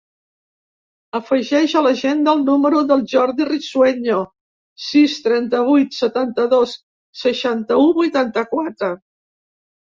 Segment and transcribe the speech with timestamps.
[1.17, 4.21] Afegeix a l'agenda el número del Jordi Risueño:
[4.85, 6.75] sis, trenta-vuit, setanta-dos,
[7.21, 8.91] seixanta-u, vuitanta-quatre.